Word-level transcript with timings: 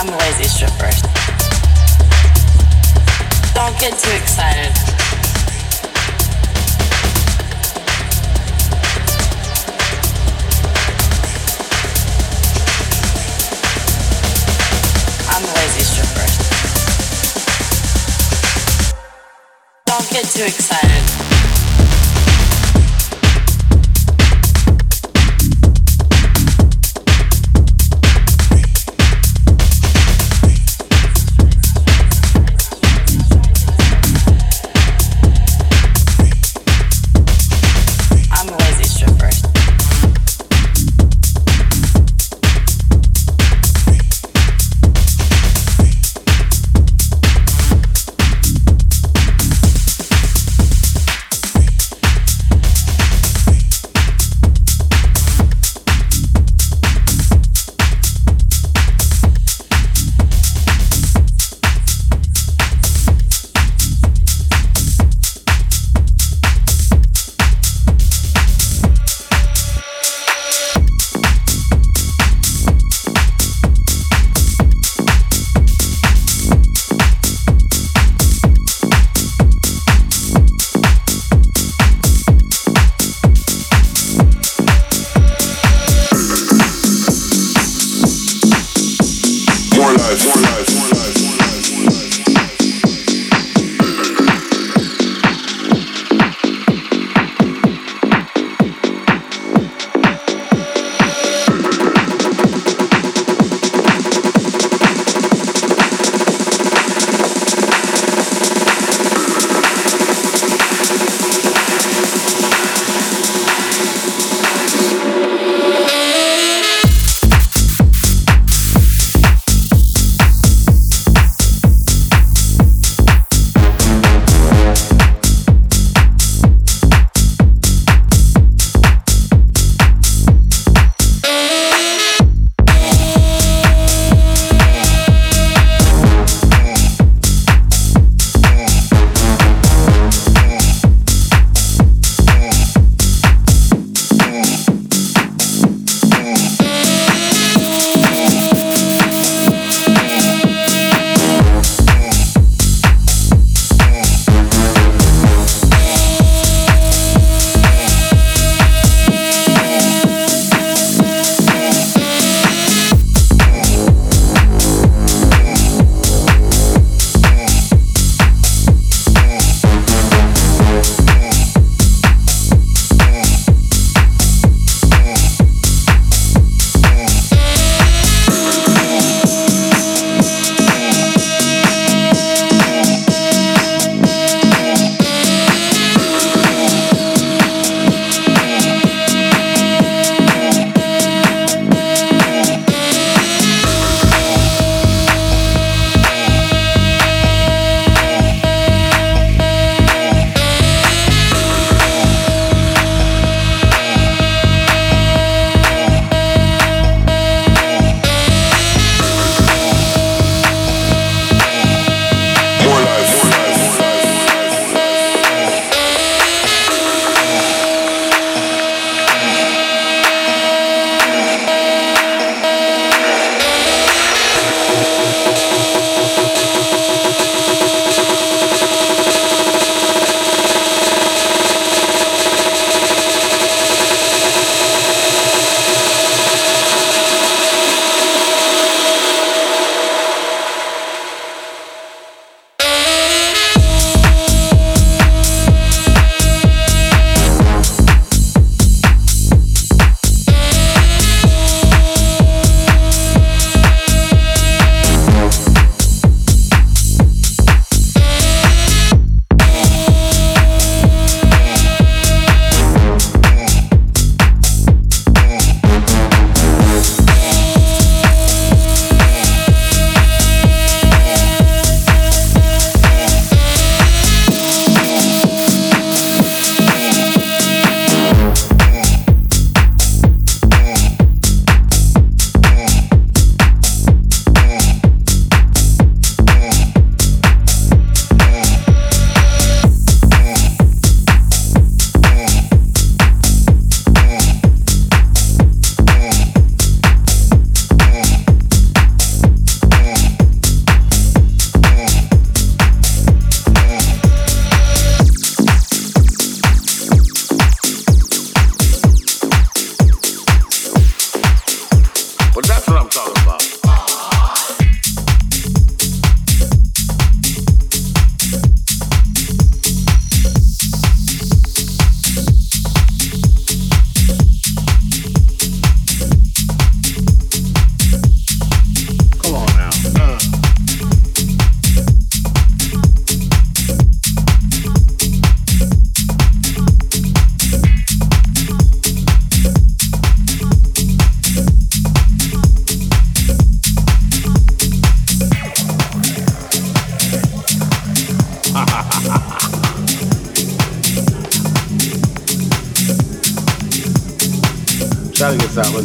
I'm 0.00 0.08
a 0.10 0.16
lazy 0.16 0.44
stripper. 0.44 0.90
Don't 3.52 3.76
get 3.80 3.98
too 3.98 4.14
excited. 4.14 4.72
I'm 15.26 15.42
a 15.42 15.52
lazy 15.56 15.82
stripper. 15.82 16.26
Don't 19.84 20.10
get 20.10 20.26
too 20.26 20.44
excited. 20.44 21.37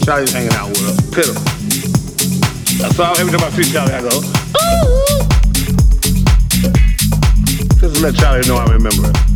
Charlie 0.06 0.26
Charlie's 0.26 0.34
hanging 0.34 0.54
out 0.54 0.68
with 0.68 0.84
us. 0.90 1.00
Pitiful. 1.16 1.42
So 2.92 3.04
every 3.18 3.32
time 3.32 3.42
I 3.42 3.50
see 3.52 3.72
Charlie, 3.72 3.94
I 3.94 4.02
go, 4.02 4.10
Ooh. 4.10 4.22
Just 7.80 7.96
to 7.96 8.02
let 8.02 8.16
Charlie 8.16 8.48
know 8.48 8.58
I 8.58 8.66
remember 8.74 9.10
it. 9.10 9.33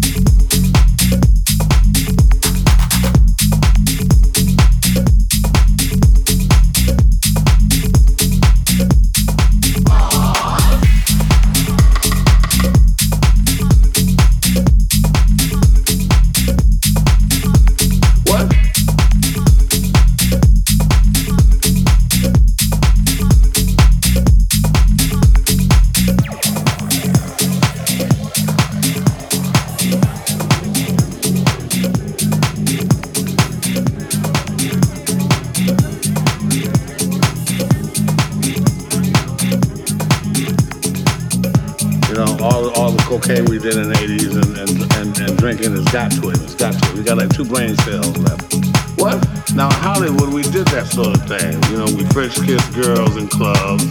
Got 47.08 47.16
to 47.16 47.24
it. 47.24 47.28
We 47.28 47.28
got 47.28 47.28
like 47.30 47.34
two 47.36 47.45
brain 47.45 47.76
cells 47.78 48.18
left. 48.18 48.53
What? 48.99 49.24
Now, 49.55 49.68
in 49.68 49.76
Hollywood, 49.76 50.34
we 50.34 50.41
did 50.43 50.68
that 50.68 50.88
sort 50.88 51.16
of 51.16 51.26
thing. 51.28 51.53
You 51.72 51.78
know, 51.78 51.86
we 51.95 52.03
French 52.12 52.36
kissed 52.36 52.74
girls 52.74 53.16
in 53.16 53.28
clubs. 53.28 53.86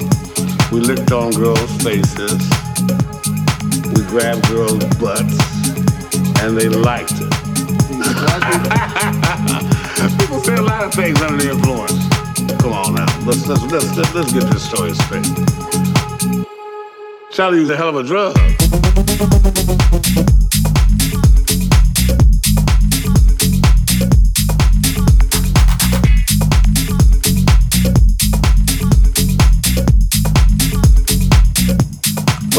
We 0.71 0.81
licked 0.81 1.11
on 1.12 1.33
girls' 1.33 1.71
faces. 1.83 2.39
We 3.95 4.03
grabbed 4.11 4.47
girls' 4.49 4.85
butts. 4.99 5.39
And 6.43 6.59
they 6.59 6.69
liked 6.69 7.14
it. 7.17 7.33
People 10.21 10.41
say 10.41 10.57
a 10.57 10.62
lot 10.62 10.85
of 10.85 10.93
things 10.95 11.21
under 11.23 11.43
the 11.43 11.51
influence. 11.53 12.09
Come 12.61 12.73
on 12.73 12.95
now. 12.95 13.07
Let's, 13.25 13.47
let's, 13.47 13.62
let's, 13.73 13.97
let's, 13.97 14.14
let's 14.14 14.33
get 14.33 14.45
this 14.53 14.69
story 14.69 14.95
straight. 14.95 15.25
Charlie 17.33 17.61
used 17.61 17.71
a 17.71 17.77
hell 17.77 17.89
of 17.89 17.97
a 17.97 18.03
drug. 18.03 18.37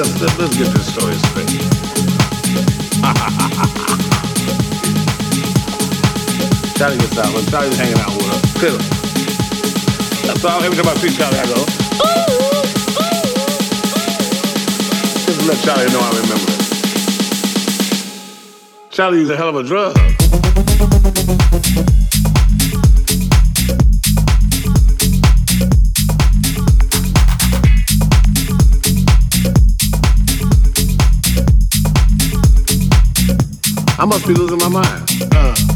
Let's, 0.00 0.16
let's, 0.18 0.38
let's, 0.38 0.56
get 0.56 0.72
this 0.72 0.86
story 0.94 1.12
straight. 1.12 1.60
Charlie 6.78 6.96
gets 6.96 7.18
out, 7.18 7.34
but 7.34 7.44
Charlie's 7.50 7.76
hanging 7.76 8.00
out 8.00 8.16
with 8.16 8.32
us. 8.32 8.40
That's 10.26 10.42
all. 10.42 10.62
Every 10.62 10.76
time 10.78 10.88
I 10.88 10.94
see 10.94 11.10
Charlie, 11.14 11.38
I 11.38 11.44
go, 11.44 11.66
Just 15.26 15.46
let 15.46 15.58
Charlie 15.58 15.92
know 15.92 16.00
I 16.00 16.10
remember 16.22 16.48
it. 16.48 16.60
Charlie 18.90 19.18
used 19.18 19.30
a 19.30 19.36
hell 19.36 19.50
of 19.50 19.56
a 19.56 19.62
drug. 19.62 19.94
I 34.00 34.06
must 34.06 34.26
be 34.26 34.32
losing 34.32 34.56
my 34.60 34.68
mind. 34.70 35.10
Uh. 35.30 35.69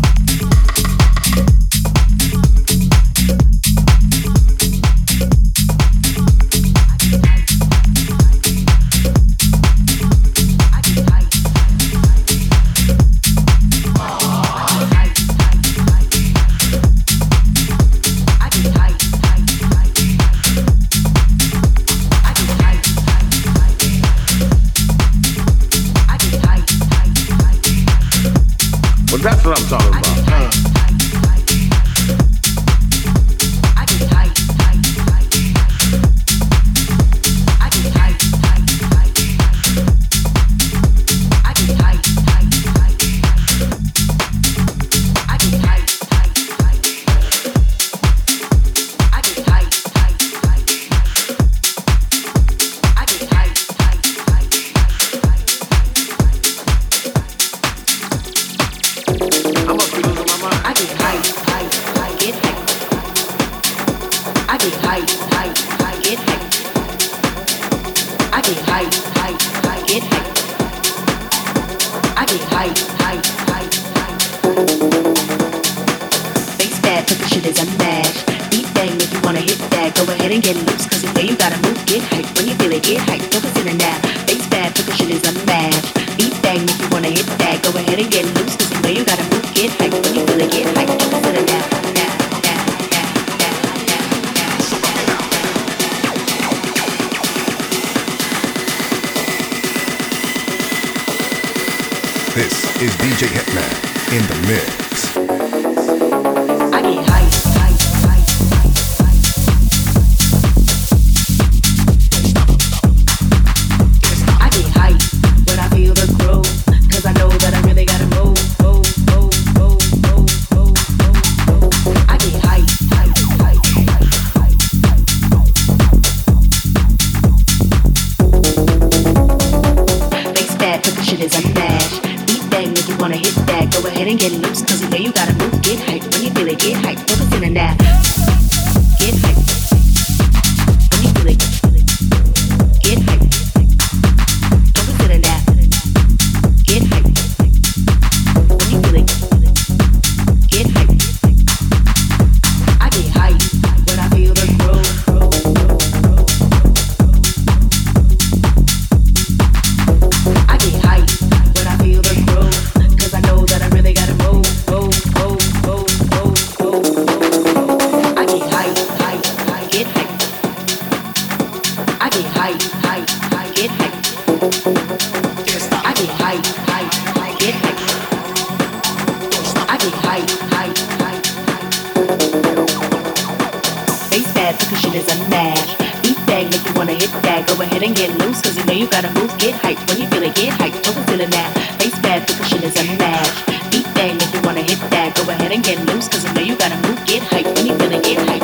is 184.94 185.08
a 185.10 185.28
match. 185.28 185.76
Beat 186.02 186.18
bag, 186.26 186.54
if 186.54 186.64
you 186.66 186.74
wanna 186.74 186.94
hit 186.94 187.10
that. 187.22 187.46
Go 187.46 187.60
ahead 187.60 187.82
and 187.82 187.94
get 187.94 188.10
loose, 188.18 188.40
cause 188.40 188.56
you 188.56 188.64
know 188.64 188.72
you 188.72 188.86
gotta 188.86 189.10
move. 189.18 189.36
Get 189.38 189.54
hyped 189.54 189.82
when 189.88 189.98
you 190.00 190.06
feel 190.08 190.22
it, 190.22 190.34
get 190.34 190.52
hyped. 190.54 190.82
Don't 190.82 191.02
feel 191.06 191.20
it 191.20 191.30
now. 191.30 191.50
Face 191.78 191.98
bad, 191.98 192.26
because 192.26 192.48
shit 192.48 192.62
is 192.62 192.76
a 192.78 192.84
match. 192.98 193.34
Beat 193.70 193.86
bag, 193.94 194.22
if 194.22 194.32
you 194.34 194.40
wanna 194.42 194.62
hit 194.62 194.78
that. 194.90 195.14
Go 195.16 195.30
ahead 195.30 195.52
and 195.52 195.64
get 195.64 195.78
loose, 195.86 196.08
cause 196.08 196.24
you 196.24 196.32
know 196.34 196.42
you 196.42 196.56
gotta 196.56 196.76
move. 196.86 196.98
Get 197.06 197.22
hyped 197.22 197.54
when 197.56 197.66
you 197.66 197.74
feel 197.78 197.92
it, 197.92 198.04
get 198.04 198.18
hyped. 198.28 198.43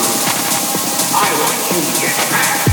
I 1.23 1.29
want 1.39 1.71
you 1.71 2.65
to. 2.65 2.70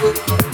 Música 0.00 0.47